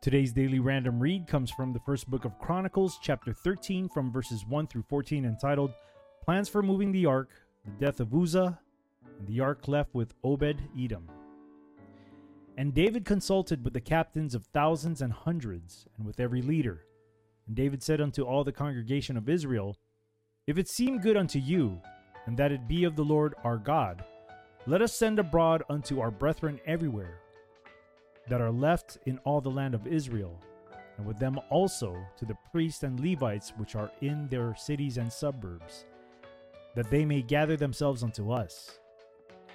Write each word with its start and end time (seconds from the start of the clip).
Today's 0.00 0.32
daily 0.32 0.60
random 0.60 1.00
read 1.00 1.26
comes 1.26 1.50
from 1.50 1.72
the 1.72 1.80
first 1.80 2.08
book 2.08 2.24
of 2.24 2.38
Chronicles, 2.38 3.00
chapter 3.02 3.32
13, 3.32 3.88
from 3.88 4.12
verses 4.12 4.46
1 4.46 4.68
through 4.68 4.84
14, 4.88 5.24
entitled 5.24 5.72
Plans 6.24 6.48
for 6.48 6.62
Moving 6.62 6.92
the 6.92 7.04
Ark, 7.04 7.30
the 7.64 7.84
Death 7.84 7.98
of 7.98 8.14
Uzza, 8.14 8.60
and 9.18 9.26
the 9.26 9.40
Ark 9.40 9.66
Left 9.66 9.92
with 9.96 10.14
Obed 10.22 10.62
Edom. 10.78 11.10
And 12.56 12.72
David 12.72 13.04
consulted 13.04 13.64
with 13.64 13.72
the 13.72 13.80
captains 13.80 14.36
of 14.36 14.46
thousands 14.46 15.02
and 15.02 15.12
hundreds, 15.12 15.88
and 15.96 16.06
with 16.06 16.20
every 16.20 16.42
leader. 16.42 16.84
And 17.48 17.56
David 17.56 17.82
said 17.82 18.00
unto 18.00 18.22
all 18.22 18.44
the 18.44 18.52
congregation 18.52 19.16
of 19.16 19.28
Israel, 19.28 19.76
If 20.46 20.58
it 20.58 20.68
seem 20.68 21.00
good 21.00 21.16
unto 21.16 21.40
you, 21.40 21.82
and 22.26 22.36
that 22.36 22.52
it 22.52 22.68
be 22.68 22.84
of 22.84 22.94
the 22.94 23.04
Lord 23.04 23.34
our 23.42 23.58
God, 23.58 24.04
let 24.64 24.80
us 24.80 24.96
send 24.96 25.18
abroad 25.18 25.64
unto 25.68 25.98
our 25.98 26.12
brethren 26.12 26.60
everywhere 26.66 27.18
that 28.28 28.40
are 28.40 28.50
left 28.50 28.98
in 29.06 29.18
all 29.24 29.40
the 29.40 29.50
land 29.50 29.74
of 29.74 29.86
Israel, 29.86 30.38
and 30.96 31.06
with 31.06 31.18
them 31.18 31.38
also 31.50 31.96
to 32.16 32.24
the 32.24 32.36
priests 32.52 32.82
and 32.82 33.00
Levites 33.00 33.52
which 33.56 33.76
are 33.76 33.90
in 34.00 34.28
their 34.28 34.54
cities 34.56 34.98
and 34.98 35.12
suburbs, 35.12 35.86
that 36.74 36.90
they 36.90 37.04
may 37.04 37.22
gather 37.22 37.56
themselves 37.56 38.02
unto 38.02 38.30
us. 38.32 38.78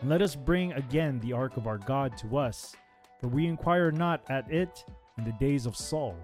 And 0.00 0.10
let 0.10 0.22
us 0.22 0.34
bring 0.34 0.72
again 0.72 1.20
the 1.20 1.32
ark 1.32 1.56
of 1.56 1.66
our 1.66 1.78
God 1.78 2.16
to 2.18 2.36
us, 2.36 2.74
for 3.20 3.28
we 3.28 3.46
inquire 3.46 3.90
not 3.90 4.22
at 4.28 4.50
it 4.50 4.84
in 5.16 5.24
the 5.24 5.32
days 5.32 5.66
of 5.66 5.76
Saul. 5.76 6.16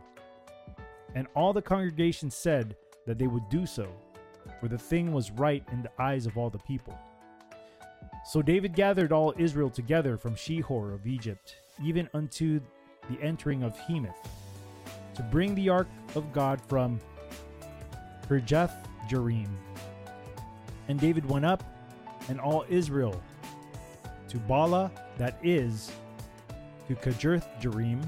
And 1.14 1.26
all 1.34 1.52
the 1.52 1.62
congregation 1.62 2.30
said 2.30 2.76
that 3.06 3.18
they 3.18 3.26
would 3.26 3.48
do 3.48 3.66
so, 3.66 3.88
for 4.60 4.68
the 4.68 4.78
thing 4.78 5.12
was 5.12 5.30
right 5.30 5.64
in 5.72 5.82
the 5.82 5.90
eyes 5.98 6.26
of 6.26 6.36
all 6.36 6.50
the 6.50 6.58
people. 6.58 6.98
So 8.24 8.40
David 8.40 8.74
gathered 8.74 9.12
all 9.12 9.34
Israel 9.36 9.68
together 9.68 10.16
from 10.16 10.36
Shihor 10.36 10.94
of 10.94 11.06
Egypt, 11.06 11.56
even 11.82 12.08
unto 12.14 12.60
the 13.10 13.20
entering 13.20 13.62
of 13.62 13.76
Hemath, 13.76 14.28
to 15.14 15.22
bring 15.24 15.54
the 15.54 15.68
ark 15.68 15.88
of 16.14 16.32
God 16.32 16.60
from 16.60 17.00
Kirjath 18.28 18.86
Jearim. 19.08 19.50
And 20.88 21.00
David 21.00 21.28
went 21.28 21.44
up, 21.44 21.64
and 22.28 22.40
all 22.40 22.64
Israel, 22.68 23.20
to 24.28 24.38
Baalah, 24.38 24.90
that 25.18 25.38
is, 25.42 25.90
to 26.86 26.94
Kirjath 26.94 27.46
Jearim, 27.60 28.02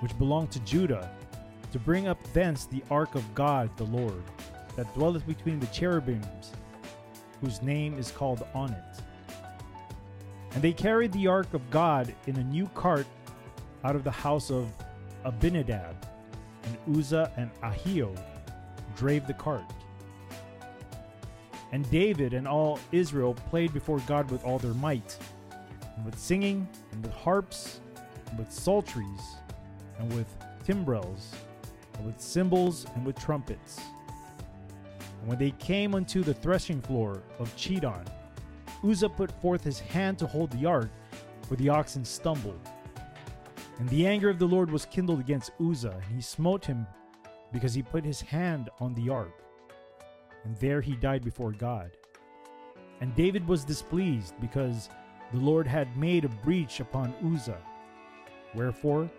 which 0.00 0.18
belonged 0.18 0.50
to 0.52 0.60
Judah, 0.60 1.10
to 1.72 1.78
bring 1.78 2.08
up 2.08 2.18
thence 2.32 2.66
the 2.66 2.82
ark 2.90 3.14
of 3.14 3.34
God 3.34 3.70
the 3.76 3.84
Lord, 3.84 4.22
that 4.76 4.92
dwelleth 4.94 5.26
between 5.26 5.60
the 5.60 5.66
cherubims, 5.66 6.52
whose 7.40 7.62
name 7.62 7.96
is 7.98 8.10
called 8.10 8.44
on 8.52 8.72
it. 8.72 9.02
And 10.58 10.64
they 10.64 10.72
carried 10.72 11.12
the 11.12 11.28
ark 11.28 11.54
of 11.54 11.70
God 11.70 12.12
in 12.26 12.34
a 12.34 12.42
new 12.42 12.66
cart 12.74 13.06
out 13.84 13.94
of 13.94 14.02
the 14.02 14.10
house 14.10 14.50
of 14.50 14.68
Abinadab, 15.24 15.94
and 16.64 16.96
Uzza 16.96 17.30
and 17.36 17.48
Ahio 17.62 18.12
drave 18.96 19.28
the 19.28 19.34
cart. 19.34 19.62
And 21.70 21.88
David 21.92 22.34
and 22.34 22.48
all 22.48 22.80
Israel 22.90 23.34
played 23.34 23.72
before 23.72 24.00
God 24.00 24.32
with 24.32 24.44
all 24.44 24.58
their 24.58 24.74
might, 24.74 25.16
and 25.94 26.04
with 26.04 26.18
singing, 26.18 26.66
and 26.90 27.04
with 27.04 27.14
harps, 27.14 27.78
and 28.28 28.36
with 28.36 28.50
psalteries, 28.50 29.36
and 30.00 30.12
with 30.12 30.26
timbrels, 30.64 31.36
and 31.94 32.04
with 32.04 32.20
cymbals, 32.20 32.84
and 32.96 33.06
with 33.06 33.16
trumpets. 33.16 33.78
And 35.20 35.28
when 35.28 35.38
they 35.38 35.52
came 35.52 35.94
unto 35.94 36.24
the 36.24 36.34
threshing 36.34 36.80
floor 36.80 37.22
of 37.38 37.54
Chidon, 37.54 38.04
Uzza 38.84 39.08
put 39.08 39.30
forth 39.40 39.64
his 39.64 39.80
hand 39.80 40.18
to 40.18 40.26
hold 40.26 40.50
the 40.50 40.66
ark, 40.66 40.90
for 41.48 41.56
the 41.56 41.68
oxen 41.68 42.04
stumbled. 42.04 42.60
And 43.78 43.88
the 43.88 44.06
anger 44.06 44.28
of 44.28 44.38
the 44.38 44.46
Lord 44.46 44.70
was 44.70 44.86
kindled 44.86 45.20
against 45.20 45.52
Uzza, 45.60 45.92
and 45.92 46.16
he 46.16 46.20
smote 46.20 46.64
him 46.64 46.86
because 47.52 47.74
he 47.74 47.82
put 47.82 48.04
his 48.04 48.20
hand 48.20 48.70
on 48.80 48.94
the 48.94 49.08
ark. 49.08 49.42
And 50.44 50.56
there 50.56 50.80
he 50.80 50.96
died 50.96 51.24
before 51.24 51.52
God. 51.52 51.90
And 53.00 53.14
David 53.14 53.46
was 53.46 53.64
displeased 53.64 54.34
because 54.40 54.88
the 55.32 55.38
Lord 55.38 55.66
had 55.66 55.96
made 55.96 56.24
a 56.24 56.28
breach 56.28 56.80
upon 56.80 57.14
Uzza. 57.24 57.58
Wherefore, 58.54 59.10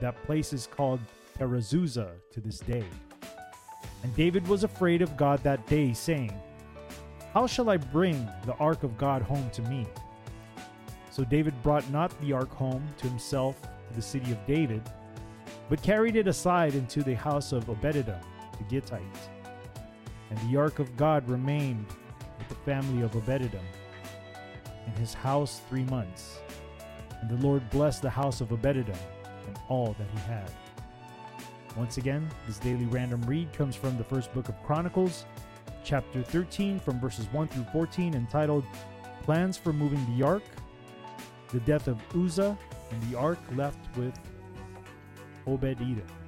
that 0.00 0.22
place 0.24 0.52
is 0.52 0.66
called 0.66 1.00
Perezuzza 1.38 2.12
to 2.30 2.40
this 2.40 2.60
day. 2.60 2.84
And 4.02 4.14
David 4.16 4.46
was 4.46 4.64
afraid 4.64 5.02
of 5.02 5.16
God 5.16 5.42
that 5.42 5.66
day, 5.66 5.92
saying, 5.92 6.32
how 7.34 7.48
shall 7.48 7.68
I 7.68 7.76
bring 7.76 8.28
the 8.46 8.54
ark 8.54 8.84
of 8.84 8.96
God 8.96 9.20
home 9.20 9.50
to 9.50 9.62
me? 9.62 9.86
So 11.10 11.24
David 11.24 11.60
brought 11.64 11.88
not 11.90 12.18
the 12.20 12.32
ark 12.32 12.52
home 12.54 12.86
to 12.98 13.08
himself 13.08 13.60
to 13.60 13.94
the 13.94 14.00
city 14.00 14.30
of 14.30 14.46
David, 14.46 14.82
but 15.68 15.82
carried 15.82 16.14
it 16.14 16.28
aside 16.28 16.76
into 16.76 17.02
the 17.02 17.14
house 17.14 17.50
of 17.50 17.66
Obededom 17.66 18.20
the 18.56 18.64
Gittite. 18.64 19.02
And 20.30 20.38
the 20.48 20.56
ark 20.56 20.78
of 20.78 20.96
God 20.96 21.28
remained 21.28 21.86
with 22.38 22.48
the 22.48 22.54
family 22.54 23.02
of 23.02 23.10
Obededom 23.12 23.64
in 24.86 24.92
his 24.92 25.12
house 25.12 25.60
three 25.68 25.84
months. 25.84 26.38
And 27.20 27.28
the 27.28 27.44
Lord 27.44 27.68
blessed 27.70 28.02
the 28.02 28.10
house 28.10 28.40
of 28.42 28.50
Obededom 28.50 28.96
and 29.46 29.58
all 29.68 29.96
that 29.98 30.08
he 30.12 30.18
had. 30.30 30.50
Once 31.76 31.96
again, 31.96 32.28
this 32.46 32.58
daily 32.58 32.84
random 32.86 33.20
read 33.22 33.52
comes 33.52 33.74
from 33.74 33.98
the 33.98 34.04
first 34.04 34.32
book 34.32 34.48
of 34.48 34.62
Chronicles, 34.62 35.26
chapter 35.84 36.22
13 36.22 36.80
from 36.80 36.98
verses 36.98 37.26
1 37.32 37.48
through 37.48 37.66
14 37.72 38.14
entitled 38.14 38.64
Plans 39.22 39.56
for 39.56 39.72
Moving 39.72 40.04
the 40.16 40.24
Ark, 40.24 40.42
the 41.52 41.60
death 41.60 41.86
of 41.86 41.98
Uzza, 42.14 42.56
and 42.90 43.02
the 43.10 43.18
ark 43.18 43.38
left 43.54 43.78
with 43.96 44.18
Obed 45.46 45.64
Edom. 45.64 46.23